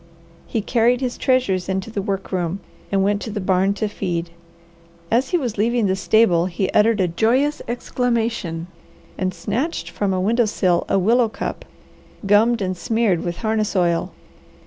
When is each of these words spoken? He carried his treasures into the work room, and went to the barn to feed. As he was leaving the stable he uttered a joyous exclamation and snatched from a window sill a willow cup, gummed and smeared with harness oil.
He 0.47 0.63
carried 0.63 0.99
his 0.99 1.15
treasures 1.15 1.69
into 1.69 1.91
the 1.91 2.01
work 2.01 2.31
room, 2.31 2.59
and 2.91 3.03
went 3.03 3.21
to 3.21 3.29
the 3.29 3.39
barn 3.39 3.75
to 3.75 3.87
feed. 3.87 4.31
As 5.11 5.29
he 5.29 5.37
was 5.37 5.59
leaving 5.59 5.85
the 5.85 5.95
stable 5.95 6.47
he 6.47 6.71
uttered 6.71 6.99
a 6.99 7.07
joyous 7.07 7.61
exclamation 7.67 8.65
and 9.15 9.31
snatched 9.31 9.91
from 9.91 10.11
a 10.11 10.19
window 10.19 10.45
sill 10.45 10.85
a 10.89 10.97
willow 10.97 11.29
cup, 11.29 11.65
gummed 12.25 12.63
and 12.63 12.75
smeared 12.75 13.23
with 13.23 13.37
harness 13.45 13.75
oil. 13.75 14.11